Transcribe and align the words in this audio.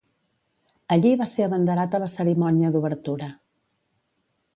Allí 0.95 1.11
va 1.19 1.27
ser 1.33 1.45
abanderat 1.47 1.97
a 1.97 1.99
la 2.05 2.09
cerimònia 2.13 2.71
d'obertura. 2.77 3.29